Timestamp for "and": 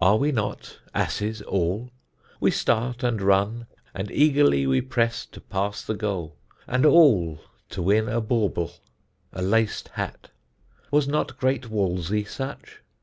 3.02-3.20, 3.92-4.10, 6.66-6.86